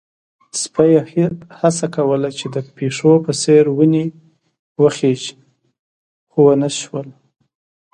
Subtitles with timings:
[0.61, 0.91] سپي
[1.61, 4.05] هڅه کوله چې د پيشو په څېر په ونې
[4.81, 5.35] وخيژي،
[6.31, 7.07] خو ونه شول.